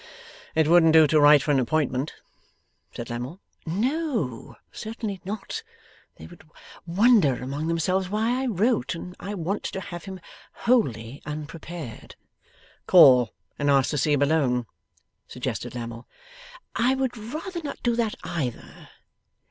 'It 0.55 0.67
wouldn't 0.67 0.93
do 0.93 1.05
to 1.05 1.19
write 1.21 1.43
for 1.43 1.51
an 1.51 1.59
appointment?' 1.59 2.15
said 2.95 3.07
Lammle. 3.11 3.39
'No, 3.67 4.55
certainly 4.71 5.21
not. 5.23 5.61
They 6.17 6.25
would 6.25 6.41
wonder 6.87 7.35
among 7.35 7.67
themselves 7.67 8.09
why 8.09 8.41
I 8.41 8.47
wrote, 8.47 8.95
and 8.95 9.15
I 9.19 9.35
want 9.35 9.61
to 9.65 9.79
have 9.79 10.05
him 10.05 10.19
wholly 10.65 11.21
unprepared.' 11.23 12.15
'Call, 12.87 13.31
and 13.59 13.69
ask 13.69 13.91
to 13.91 13.97
see 13.99 14.13
him 14.13 14.23
alone?' 14.23 14.65
suggested 15.27 15.75
Lammle. 15.75 16.07
'I 16.75 16.95
would 16.95 17.15
rather 17.15 17.61
not 17.61 17.83
do 17.83 17.95
that 17.95 18.15
either. 18.23 18.89